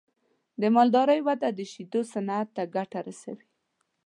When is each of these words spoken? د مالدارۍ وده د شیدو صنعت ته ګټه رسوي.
د 0.61 0.63
مالدارۍ 0.75 1.19
وده 1.27 1.49
د 1.53 1.59
شیدو 1.71 2.01
صنعت 2.11 2.47
ته 2.55 2.63
ګټه 2.75 2.99
رسوي. 3.07 3.47